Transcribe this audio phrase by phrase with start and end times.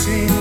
[0.00, 0.39] sin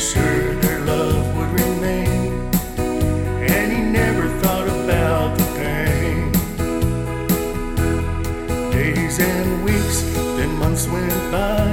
[0.00, 2.32] assured their love would remain.
[3.54, 6.32] And he never thought about the pain.
[8.72, 10.00] Days and weeks,
[10.38, 11.68] then months went by.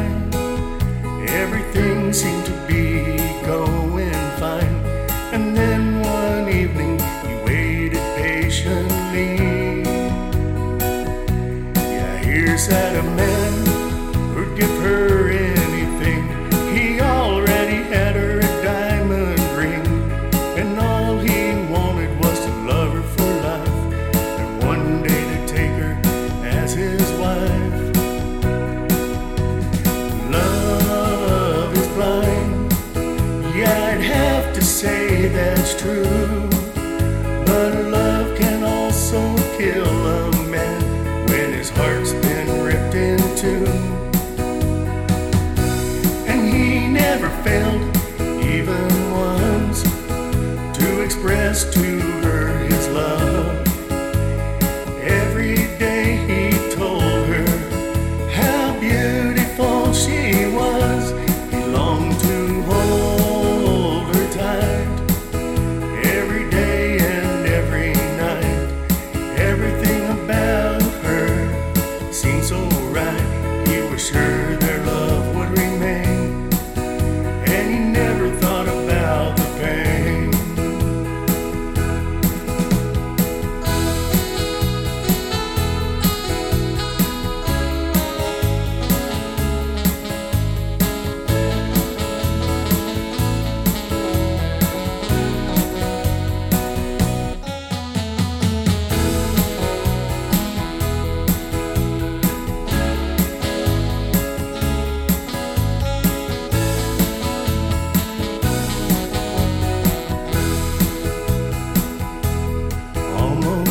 [1.44, 4.12] Everything seemed to be going
[4.42, 4.76] fine.
[5.32, 9.30] And then one evening, he waited patiently.
[11.94, 13.47] Yeah, here's that man.
[33.64, 36.50] I'd have to say that's true.
[37.46, 43.66] But love can also kill a man when his heart's been ripped in two.
[46.28, 47.82] And he never failed,
[48.44, 49.82] even once,
[50.78, 52.37] to express to her.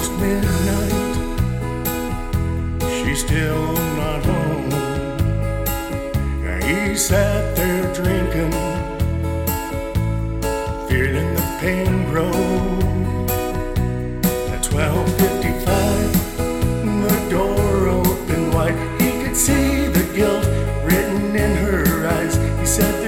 [0.06, 0.92] past midnight.
[2.90, 4.68] She's still not home.
[6.44, 8.52] Now he sat there drinking,
[10.88, 12.32] feeling the pain grow.
[14.52, 16.12] At 12:55,
[17.08, 18.76] the door opened wide.
[19.00, 20.46] He could see the guilt
[20.84, 22.36] written in her eyes.
[22.60, 23.05] He said.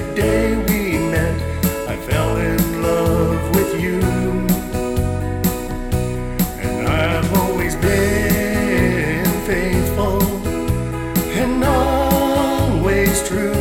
[13.28, 13.57] through